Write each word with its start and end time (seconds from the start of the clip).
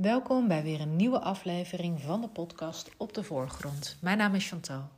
Welkom 0.00 0.48
bij 0.48 0.62
weer 0.62 0.80
een 0.80 0.96
nieuwe 0.96 1.20
aflevering 1.20 2.00
van 2.00 2.20
de 2.20 2.28
podcast 2.28 2.90
Op 2.96 3.12
de 3.14 3.22
Voorgrond. 3.22 3.96
Mijn 4.00 4.18
naam 4.18 4.34
is 4.34 4.48
Chantal. 4.48 4.88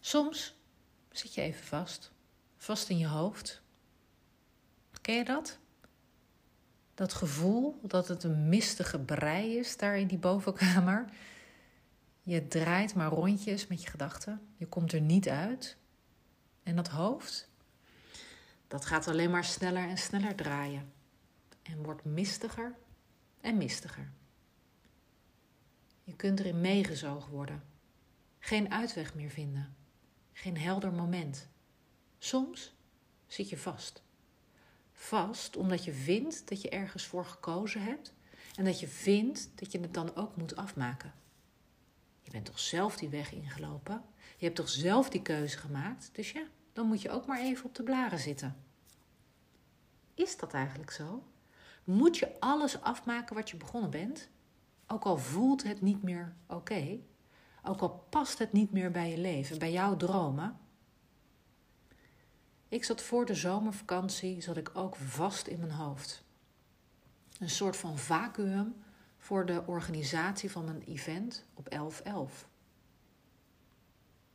Soms 0.00 0.54
zit 1.10 1.34
je 1.34 1.40
even 1.40 1.64
vast, 1.64 2.12
vast 2.56 2.88
in 2.88 2.98
je 2.98 3.06
hoofd. 3.06 3.62
Ken 5.00 5.14
je 5.14 5.24
dat? 5.24 5.58
Dat 6.94 7.12
gevoel 7.12 7.78
dat 7.82 8.08
het 8.08 8.24
een 8.24 8.48
mistige 8.48 8.98
brei 8.98 9.56
is 9.56 9.76
daar 9.76 9.98
in 9.98 10.06
die 10.06 10.18
bovenkamer. 10.18 11.04
Je 12.22 12.48
draait 12.48 12.94
maar 12.94 13.10
rondjes 13.10 13.66
met 13.66 13.82
je 13.82 13.90
gedachten. 13.90 14.40
Je 14.56 14.66
komt 14.66 14.92
er 14.92 15.00
niet 15.00 15.28
uit. 15.28 15.76
En 16.62 16.76
dat 16.76 16.88
hoofd, 16.88 17.48
dat 18.68 18.84
gaat 18.84 19.08
alleen 19.08 19.30
maar 19.30 19.44
sneller 19.44 19.88
en 19.88 19.98
sneller 19.98 20.34
draaien. 20.34 20.92
En 21.62 21.82
wordt 21.82 22.04
mistiger 22.04 22.74
en 23.44 23.56
mistiger. 23.56 24.12
Je 26.02 26.16
kunt 26.16 26.40
erin 26.40 26.60
meegezogen 26.60 27.32
worden. 27.32 27.62
Geen 28.38 28.70
uitweg 28.70 29.14
meer 29.14 29.30
vinden. 29.30 29.76
Geen 30.32 30.58
helder 30.58 30.92
moment. 30.92 31.48
Soms 32.18 32.74
zit 33.26 33.48
je 33.48 33.58
vast. 33.58 34.02
Vast 34.92 35.56
omdat 35.56 35.84
je 35.84 35.92
vindt 35.92 36.48
dat 36.48 36.62
je 36.62 36.68
ergens 36.68 37.04
voor 37.04 37.24
gekozen 37.24 37.82
hebt 37.82 38.14
en 38.56 38.64
dat 38.64 38.80
je 38.80 38.88
vindt 38.88 39.50
dat 39.54 39.72
je 39.72 39.80
het 39.80 39.94
dan 39.94 40.16
ook 40.16 40.36
moet 40.36 40.56
afmaken. 40.56 41.14
Je 42.22 42.30
bent 42.30 42.44
toch 42.44 42.58
zelf 42.58 42.96
die 42.96 43.08
weg 43.08 43.32
ingelopen? 43.32 44.04
Je 44.36 44.44
hebt 44.44 44.56
toch 44.56 44.68
zelf 44.68 45.10
die 45.10 45.22
keuze 45.22 45.58
gemaakt? 45.58 46.10
Dus 46.12 46.30
ja, 46.30 46.46
dan 46.72 46.86
moet 46.86 47.02
je 47.02 47.10
ook 47.10 47.26
maar 47.26 47.40
even 47.40 47.64
op 47.64 47.74
de 47.74 47.82
blaren 47.82 48.18
zitten. 48.18 48.56
Is 50.14 50.36
dat 50.36 50.52
eigenlijk 50.52 50.90
zo? 50.90 51.24
Moet 51.84 52.18
je 52.18 52.40
alles 52.40 52.80
afmaken 52.80 53.34
wat 53.34 53.50
je 53.50 53.56
begonnen 53.56 53.90
bent? 53.90 54.28
Ook 54.86 55.04
al 55.04 55.18
voelt 55.18 55.62
het 55.62 55.80
niet 55.80 56.02
meer 56.02 56.34
oké, 56.46 56.98
ook 57.62 57.80
al 57.80 58.06
past 58.08 58.38
het 58.38 58.52
niet 58.52 58.72
meer 58.72 58.90
bij 58.90 59.10
je 59.10 59.18
leven, 59.18 59.58
bij 59.58 59.72
jouw 59.72 59.96
dromen. 59.96 60.58
Ik 62.68 62.84
zat 62.84 63.02
voor 63.02 63.26
de 63.26 63.34
zomervakantie, 63.34 64.40
zat 64.40 64.56
ik 64.56 64.70
ook 64.74 64.96
vast 64.96 65.46
in 65.46 65.58
mijn 65.58 65.70
hoofd. 65.70 66.24
Een 67.38 67.50
soort 67.50 67.76
van 67.76 67.98
vacuüm 67.98 68.74
voor 69.18 69.46
de 69.46 69.62
organisatie 69.66 70.50
van 70.50 70.64
mijn 70.64 70.82
event 70.82 71.44
op 71.54 71.92
11-11. 72.44 72.46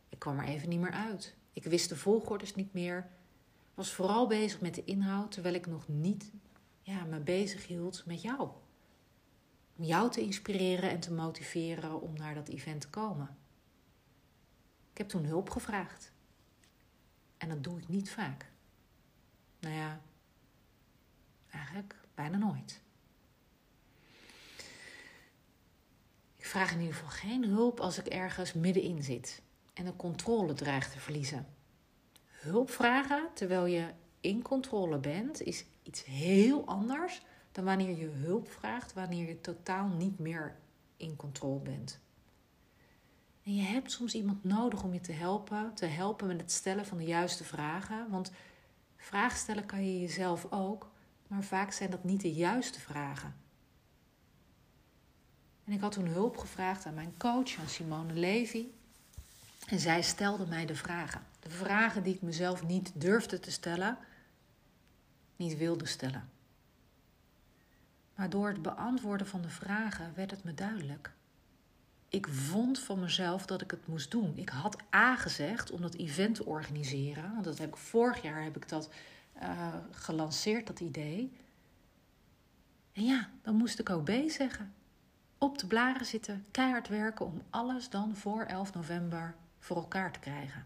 Ik 0.09 0.19
kwam 0.19 0.39
er 0.39 0.45
even 0.45 0.69
niet 0.69 0.79
meer 0.79 0.91
uit. 0.91 1.35
Ik 1.53 1.63
wist 1.63 1.89
de 1.89 1.95
volgordes 1.95 2.55
niet 2.55 2.73
meer. 2.73 3.09
Was 3.73 3.93
vooral 3.93 4.27
bezig 4.27 4.61
met 4.61 4.75
de 4.75 4.83
inhoud, 4.83 5.31
terwijl 5.31 5.55
ik 5.55 5.67
nog 5.67 5.87
niet 5.87 6.31
ja, 6.89 7.03
me 7.03 7.19
bezig 7.19 7.67
hield 7.67 8.05
met 8.05 8.21
jou. 8.21 8.49
Om 9.75 9.83
jou 9.83 10.11
te 10.11 10.21
inspireren 10.21 10.89
en 10.89 10.99
te 10.99 11.13
motiveren 11.13 12.01
om 12.01 12.13
naar 12.13 12.35
dat 12.35 12.47
event 12.47 12.81
te 12.81 12.89
komen. 12.89 13.37
Ik 14.91 14.97
heb 14.97 15.07
toen 15.07 15.25
hulp 15.25 15.49
gevraagd. 15.49 16.11
En 17.37 17.49
dat 17.49 17.63
doe 17.63 17.77
ik 17.77 17.87
niet 17.87 18.11
vaak. 18.11 18.51
Nou 19.59 19.75
ja, 19.75 20.01
eigenlijk 21.49 21.95
bijna 22.13 22.37
nooit. 22.37 22.81
Ik 26.35 26.45
vraag 26.45 26.71
in 26.71 26.79
ieder 26.79 26.95
geval 26.95 27.09
geen 27.09 27.43
hulp 27.43 27.79
als 27.79 27.97
ik 27.97 28.05
ergens 28.05 28.53
middenin 28.53 29.03
zit 29.03 29.41
en 29.73 29.85
de 29.85 29.95
controle 29.95 30.53
dreigt 30.53 30.91
te 30.91 30.99
verliezen. 30.99 31.47
Hulp 32.27 32.69
vragen 32.69 33.29
terwijl 33.33 33.65
je 33.65 33.93
in 34.21 34.41
controle 34.41 34.97
bent, 34.97 35.41
is 35.41 35.65
iets 35.83 36.05
heel 36.05 36.65
anders 36.65 37.21
dan 37.51 37.63
wanneer 37.63 37.97
je 37.97 38.07
hulp 38.07 38.51
vraagt, 38.51 38.93
wanneer 38.93 39.27
je 39.27 39.41
totaal 39.41 39.87
niet 39.87 40.19
meer 40.19 40.55
in 40.97 41.15
controle 41.15 41.59
bent. 41.59 41.99
En 43.43 43.55
je 43.55 43.61
hebt 43.61 43.91
soms 43.91 44.13
iemand 44.13 44.43
nodig 44.43 44.83
om 44.83 44.93
je 44.93 45.01
te 45.01 45.11
helpen, 45.11 45.73
te 45.73 45.85
helpen 45.85 46.27
met 46.27 46.41
het 46.41 46.51
stellen 46.51 46.85
van 46.85 46.97
de 46.97 47.03
juiste 47.03 47.43
vragen. 47.43 48.09
Want 48.09 48.31
vragen 48.97 49.37
stellen 49.37 49.65
kan 49.65 49.85
je 49.85 49.99
jezelf 49.99 50.47
ook, 50.49 50.91
maar 51.27 51.43
vaak 51.43 51.71
zijn 51.71 51.89
dat 51.89 52.03
niet 52.03 52.21
de 52.21 52.33
juiste 52.33 52.79
vragen. 52.79 53.35
En 55.63 55.73
ik 55.73 55.81
had 55.81 55.91
toen 55.91 56.07
hulp 56.07 56.37
gevraagd 56.37 56.85
aan 56.85 56.93
mijn 56.93 57.13
coach, 57.17 57.57
aan 57.59 57.67
Simone 57.69 58.13
Levy. 58.13 58.65
En 59.67 59.79
zij 59.79 60.01
stelde 60.01 60.45
mij 60.45 60.65
de 60.65 60.75
vragen. 60.75 61.21
De 61.39 61.49
vragen 61.49 62.03
die 62.03 62.15
ik 62.15 62.21
mezelf 62.21 62.63
niet 62.63 62.91
durfde 62.95 63.39
te 63.39 63.51
stellen, 63.51 63.97
niet 65.39 65.57
wilde 65.57 65.85
stellen. 65.85 66.29
Maar 68.15 68.29
door 68.29 68.47
het 68.47 68.61
beantwoorden 68.61 69.27
van 69.27 69.41
de 69.41 69.49
vragen 69.49 70.11
werd 70.15 70.31
het 70.31 70.43
me 70.43 70.53
duidelijk. 70.53 71.11
Ik 72.09 72.27
vond 72.27 72.79
van 72.79 72.99
mezelf 72.99 73.45
dat 73.45 73.61
ik 73.61 73.71
het 73.71 73.87
moest 73.87 74.11
doen. 74.11 74.37
Ik 74.37 74.49
had 74.49 74.77
A 74.95 75.15
gezegd 75.15 75.71
om 75.71 75.81
dat 75.81 75.95
event 75.95 76.35
te 76.35 76.45
organiseren. 76.45 77.31
Want 77.31 77.43
dat 77.43 77.57
heb 77.57 77.69
ik, 77.69 77.77
vorig 77.77 78.21
jaar 78.21 78.43
heb 78.43 78.55
ik 78.55 78.69
dat 78.69 78.89
uh, 79.41 79.75
gelanceerd, 79.91 80.67
dat 80.67 80.79
idee. 80.79 81.31
En 82.93 83.03
ja, 83.03 83.29
dan 83.41 83.55
moest 83.55 83.79
ik 83.79 83.89
ook 83.89 84.03
B 84.03 84.11
zeggen. 84.27 84.73
Op 85.37 85.57
de 85.57 85.67
blaren 85.67 86.05
zitten, 86.05 86.45
keihard 86.51 86.87
werken 86.87 87.25
om 87.25 87.41
alles 87.49 87.89
dan 87.89 88.15
voor 88.15 88.43
11 88.43 88.73
november 88.73 89.35
voor 89.59 89.77
elkaar 89.77 90.11
te 90.11 90.19
krijgen. 90.19 90.65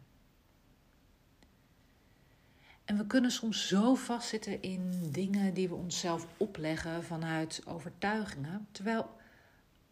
En 2.86 2.98
we 2.98 3.08
kunnen 3.08 3.32
soms 3.32 3.68
zo 3.68 3.96
vastzitten 3.96 4.62
in 4.62 5.12
dingen 5.12 5.54
die 5.54 5.70
we 5.70 5.76
onszelf 5.76 6.28
opleggen 6.38 7.04
vanuit 7.04 7.62
overtuigingen. 7.66 8.68
Terwijl 8.72 9.10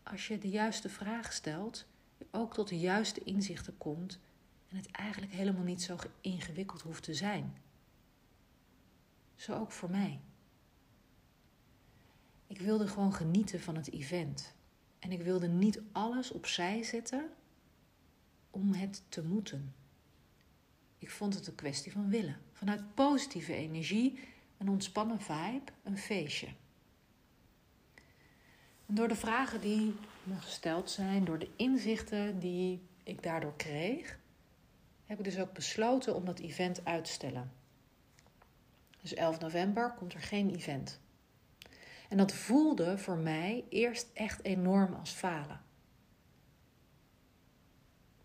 als 0.04 0.28
je 0.28 0.38
de 0.38 0.50
juiste 0.50 0.90
vraag 0.90 1.34
stelt, 1.34 1.86
je 2.18 2.26
ook 2.32 2.54
tot 2.54 2.68
de 2.68 2.80
juiste 2.80 3.24
inzichten 3.24 3.78
komt 3.78 4.20
en 4.70 4.78
het 4.78 4.92
eigenlijk 4.92 5.34
helemaal 5.34 5.64
niet 5.64 5.82
zo 5.82 5.98
ingewikkeld 6.22 6.82
hoeft 6.82 7.04
te 7.04 7.14
zijn. 7.14 7.58
Zo 9.36 9.54
ook 9.54 9.72
voor 9.72 9.90
mij. 9.90 10.20
Ik 12.48 12.60
wilde 12.60 12.88
gewoon 12.88 13.14
genieten 13.14 13.60
van 13.60 13.76
het 13.76 13.92
event. 13.92 14.54
En 15.00 15.12
ik 15.12 15.22
wilde 15.22 15.48
niet 15.48 15.82
alles 15.92 16.32
opzij 16.32 16.84
zetten 16.84 17.30
om 18.50 18.74
het 18.74 19.04
te 19.10 19.24
moeten. 19.24 19.74
Ik 21.02 21.10
vond 21.10 21.34
het 21.34 21.48
een 21.48 21.56
kwestie 21.56 21.92
van 21.92 22.10
willen. 22.10 22.38
Vanuit 22.52 22.94
positieve 22.94 23.54
energie, 23.54 24.20
een 24.58 24.70
ontspannen 24.70 25.22
vibe, 25.22 25.72
een 25.84 25.98
feestje. 25.98 26.48
En 28.86 28.96
door 28.96 29.08
de 29.08 29.16
vragen 29.16 29.62
die 29.62 29.96
me 30.24 30.36
gesteld 30.36 30.90
zijn, 30.90 31.26
door 31.26 31.40
de 31.40 31.50
inzichten 31.56 32.40
die 32.40 32.82
ik 33.04 33.24
daardoor 33.24 33.56
kreeg, 33.56 34.20
heb 35.06 35.18
ik 35.18 35.24
dus 35.24 35.40
ook 35.40 35.54
besloten 35.54 36.16
om 36.16 36.26
dat 36.26 36.40
event 36.40 36.86
uit 36.86 37.06
te 37.06 37.12
stellen. 37.12 37.52
Dus 39.02 39.14
11 39.14 39.40
november 39.40 39.94
komt 39.94 40.14
er 40.14 40.22
geen 40.22 40.56
event. 40.56 41.00
En 42.10 42.18
dat 42.18 42.34
voelde 42.34 42.98
voor 42.98 43.18
mij 43.18 43.64
eerst 43.70 44.10
echt 44.14 44.44
enorm 44.44 44.94
als 44.94 45.12
falen. 45.12 45.62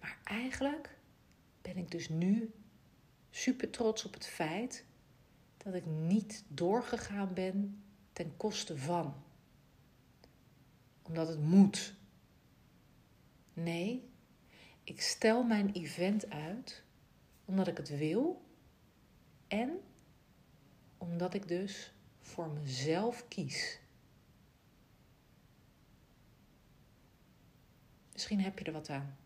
Maar 0.00 0.18
eigenlijk 0.24 0.98
ben 1.62 1.76
ik 1.76 1.90
dus 1.90 2.08
nu 2.08 2.54
super 3.36 3.70
trots 3.70 4.04
op 4.04 4.14
het 4.14 4.26
feit 4.26 4.84
dat 5.56 5.74
ik 5.74 5.86
niet 5.86 6.44
doorgegaan 6.48 7.34
ben 7.34 7.84
ten 8.12 8.36
koste 8.36 8.78
van. 8.78 9.14
Omdat 11.02 11.28
het 11.28 11.42
moet. 11.42 11.94
Nee, 13.52 14.10
ik 14.84 15.00
stel 15.00 15.42
mijn 15.42 15.72
event 15.72 16.30
uit 16.30 16.82
omdat 17.44 17.66
ik 17.66 17.76
het 17.76 17.98
wil 17.98 18.44
en 19.46 19.80
omdat 20.98 21.34
ik 21.34 21.48
dus 21.48 21.92
voor 22.20 22.48
mezelf 22.48 23.28
kies. 23.28 23.80
Misschien 28.12 28.40
heb 28.40 28.58
je 28.58 28.64
er 28.64 28.72
wat 28.72 28.88
aan. 28.88 29.16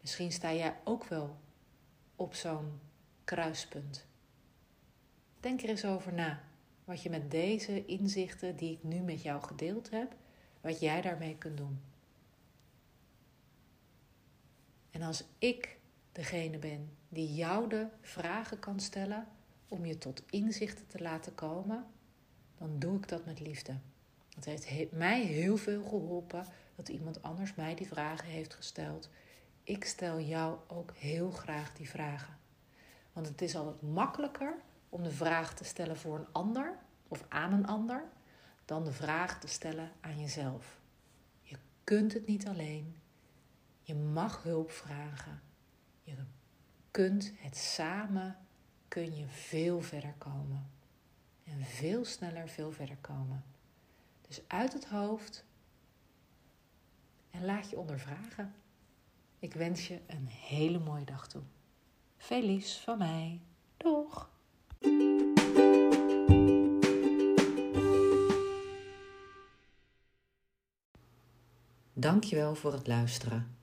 Misschien 0.00 0.32
sta 0.32 0.52
jij 0.52 0.80
ook 0.84 1.04
wel 1.04 1.40
op 2.22 2.34
zo'n 2.34 2.80
kruispunt. 3.24 4.06
Denk 5.40 5.62
er 5.62 5.68
eens 5.68 5.84
over 5.84 6.12
na. 6.12 6.42
Wat 6.84 7.02
je 7.02 7.10
met 7.10 7.30
deze 7.30 7.86
inzichten 7.86 8.56
die 8.56 8.72
ik 8.72 8.82
nu 8.82 9.00
met 9.00 9.22
jou 9.22 9.42
gedeeld 9.42 9.90
heb, 9.90 10.14
wat 10.60 10.80
jij 10.80 11.00
daarmee 11.00 11.36
kunt 11.36 11.56
doen. 11.56 11.80
En 14.90 15.02
als 15.02 15.24
ik 15.38 15.78
degene 16.12 16.58
ben 16.58 16.96
die 17.08 17.34
jou 17.34 17.68
de 17.68 17.86
vragen 18.00 18.58
kan 18.58 18.80
stellen 18.80 19.26
om 19.68 19.84
je 19.84 19.98
tot 19.98 20.22
inzichten 20.30 20.86
te 20.86 21.02
laten 21.02 21.34
komen, 21.34 21.86
dan 22.58 22.78
doe 22.78 22.96
ik 22.96 23.08
dat 23.08 23.24
met 23.24 23.40
liefde. 23.40 23.76
Het 24.34 24.66
heeft 24.66 24.92
mij 24.92 25.22
heel 25.24 25.56
veel 25.56 25.82
geholpen 25.82 26.46
dat 26.76 26.88
iemand 26.88 27.22
anders 27.22 27.54
mij 27.54 27.74
die 27.74 27.86
vragen 27.86 28.28
heeft 28.28 28.54
gesteld 28.54 29.08
ik 29.72 29.84
stel 29.84 30.20
jou 30.20 30.58
ook 30.66 30.92
heel 30.96 31.30
graag 31.30 31.72
die 31.72 31.88
vragen. 31.88 32.38
Want 33.12 33.28
het 33.28 33.42
is 33.42 33.56
altijd 33.56 33.82
makkelijker 33.82 34.54
om 34.88 35.02
de 35.02 35.10
vraag 35.10 35.54
te 35.54 35.64
stellen 35.64 35.96
voor 35.96 36.18
een 36.18 36.32
ander 36.32 36.78
of 37.08 37.24
aan 37.28 37.52
een 37.52 37.66
ander, 37.66 38.04
dan 38.64 38.84
de 38.84 38.92
vraag 38.92 39.40
te 39.40 39.46
stellen 39.46 39.90
aan 40.00 40.20
jezelf. 40.20 40.80
Je 41.42 41.56
kunt 41.84 42.12
het 42.12 42.26
niet 42.26 42.46
alleen. 42.46 42.96
Je 43.82 43.94
mag 43.94 44.42
hulp 44.42 44.70
vragen. 44.70 45.42
Je 46.02 46.14
kunt 46.90 47.32
het 47.36 47.56
samen, 47.56 48.36
kun 48.88 49.16
je 49.16 49.26
veel 49.28 49.80
verder 49.80 50.14
komen. 50.18 50.70
En 51.44 51.64
veel 51.64 52.04
sneller, 52.04 52.48
veel 52.48 52.72
verder 52.72 52.96
komen. 53.00 53.44
Dus 54.28 54.42
uit 54.46 54.72
het 54.72 54.86
hoofd 54.86 55.44
en 57.30 57.44
laat 57.44 57.70
je 57.70 57.78
ondervragen. 57.78 58.54
Ik 59.42 59.54
wens 59.54 59.88
je 59.88 60.00
een 60.06 60.26
hele 60.26 60.78
mooie 60.78 61.04
dag 61.04 61.28
toe. 61.28 61.42
Liefs 62.28 62.78
van 62.78 62.98
mij. 62.98 63.40
Doeg! 63.76 64.30
Dankjewel 71.92 72.54
voor 72.54 72.72
het 72.72 72.86
luisteren. 72.86 73.56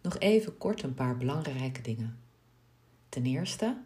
Nog 0.00 0.18
even 0.18 0.58
kort 0.58 0.82
een 0.82 0.94
paar 0.94 1.16
belangrijke 1.16 1.80
dingen. 1.80 2.18
Ten 3.08 3.26
eerste, 3.26 3.82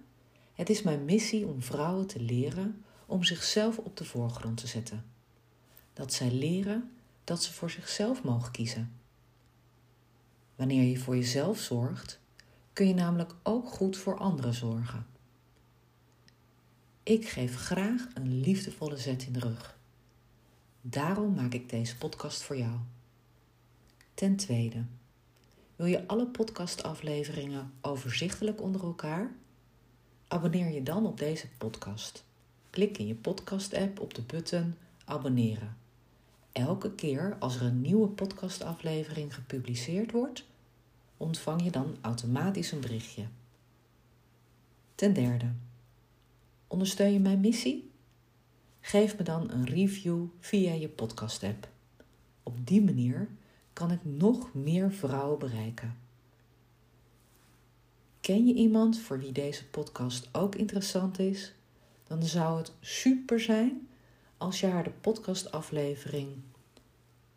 het 0.54 0.70
is 0.70 0.82
mijn 0.82 1.04
missie 1.04 1.46
om 1.46 1.62
vrouwen 1.62 2.06
te 2.06 2.20
leren 2.20 2.84
om 3.06 3.24
zichzelf 3.24 3.78
op 3.78 3.96
de 3.96 4.04
voorgrond 4.04 4.56
te 4.56 4.66
zetten. 4.66 5.04
Dat 5.92 6.12
zij 6.12 6.30
leren 6.30 6.96
dat 7.24 7.42
ze 7.42 7.52
voor 7.52 7.70
zichzelf 7.70 8.22
mogen 8.22 8.52
kiezen. 8.52 8.98
Wanneer 10.58 10.82
je 10.82 10.98
voor 10.98 11.16
jezelf 11.16 11.58
zorgt, 11.58 12.20
kun 12.72 12.86
je 12.86 12.94
namelijk 12.94 13.34
ook 13.42 13.68
goed 13.68 13.96
voor 13.96 14.18
anderen 14.18 14.54
zorgen. 14.54 15.06
Ik 17.02 17.28
geef 17.28 17.56
graag 17.56 18.06
een 18.14 18.40
liefdevolle 18.40 18.96
zet 18.96 19.26
in 19.26 19.32
de 19.32 19.38
rug. 19.38 19.78
Daarom 20.80 21.34
maak 21.34 21.54
ik 21.54 21.70
deze 21.70 21.96
podcast 21.96 22.42
voor 22.42 22.56
jou. 22.56 22.76
Ten 24.14 24.36
tweede, 24.36 24.84
wil 25.76 25.86
je 25.86 26.06
alle 26.06 26.26
podcastafleveringen 26.26 27.72
overzichtelijk 27.80 28.62
onder 28.62 28.82
elkaar? 28.82 29.32
Abonneer 30.28 30.72
je 30.72 30.82
dan 30.82 31.06
op 31.06 31.18
deze 31.18 31.48
podcast. 31.58 32.24
Klik 32.70 32.98
in 32.98 33.06
je 33.06 33.14
podcast-app 33.14 34.00
op 34.00 34.14
de 34.14 34.22
button 34.22 34.74
abonneren. 35.04 35.76
Elke 36.52 36.94
keer 36.94 37.36
als 37.38 37.56
er 37.56 37.62
een 37.62 37.80
nieuwe 37.80 38.08
podcastaflevering 38.08 39.34
gepubliceerd 39.34 40.12
wordt, 40.12 40.46
ontvang 41.18 41.62
je 41.62 41.70
dan 41.70 41.96
automatisch 42.00 42.72
een 42.72 42.80
berichtje. 42.80 43.26
Ten 44.94 45.12
derde, 45.12 45.52
ondersteun 46.66 47.12
je 47.12 47.20
mijn 47.20 47.40
missie? 47.40 47.90
Geef 48.80 49.18
me 49.18 49.22
dan 49.22 49.50
een 49.50 49.64
review 49.64 50.24
via 50.40 50.72
je 50.72 50.88
podcast-app. 50.88 51.68
Op 52.42 52.66
die 52.66 52.82
manier 52.82 53.28
kan 53.72 53.90
ik 53.90 54.04
nog 54.04 54.54
meer 54.54 54.92
vrouwen 54.92 55.38
bereiken. 55.38 55.96
Ken 58.20 58.46
je 58.46 58.54
iemand 58.54 58.98
voor 58.98 59.18
wie 59.18 59.32
deze 59.32 59.66
podcast 59.66 60.28
ook 60.32 60.54
interessant 60.54 61.18
is? 61.18 61.54
Dan 62.04 62.22
zou 62.22 62.58
het 62.58 62.72
super 62.80 63.40
zijn 63.40 63.88
als 64.36 64.60
je 64.60 64.66
haar 64.66 64.84
de 64.84 64.90
podcastaflevering 64.90 66.28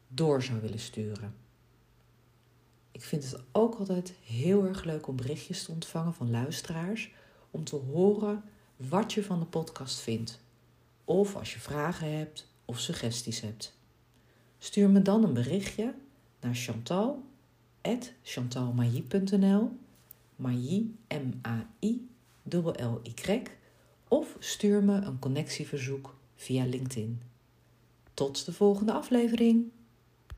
door 0.07 0.43
zou 0.43 0.61
willen 0.61 0.79
sturen. 0.79 1.40
Ik 3.11 3.19
vind 3.21 3.31
het 3.31 3.43
ook 3.51 3.75
altijd 3.75 4.13
heel 4.25 4.65
erg 4.65 4.83
leuk 4.83 5.07
om 5.07 5.15
berichtjes 5.15 5.63
te 5.63 5.71
ontvangen 5.71 6.13
van 6.13 6.31
luisteraars 6.31 7.11
om 7.51 7.63
te 7.63 7.75
horen 7.75 8.43
wat 8.75 9.13
je 9.13 9.23
van 9.23 9.39
de 9.39 9.45
podcast 9.45 9.99
vindt. 9.99 10.39
Of 11.05 11.35
als 11.35 11.53
je 11.53 11.59
vragen 11.59 12.17
hebt 12.17 12.47
of 12.65 12.79
suggesties 12.79 13.41
hebt. 13.41 13.77
Stuur 14.57 14.89
me 14.89 15.01
dan 15.01 15.23
een 15.23 15.33
berichtje 15.33 15.93
naar 16.39 16.55
Chantal, 16.55 17.23
chantalmailly.nl, 18.23 19.71
Mailly, 20.35 20.91
M-A-I, 21.07 22.09
L-Y, 22.49 23.41
of 24.07 24.35
stuur 24.39 24.83
me 24.83 24.95
een 24.95 25.19
connectieverzoek 25.19 26.15
via 26.35 26.65
LinkedIn. 26.65 27.21
Tot 28.13 28.45
de 28.45 28.53
volgende 28.53 28.91
aflevering! 28.91 29.71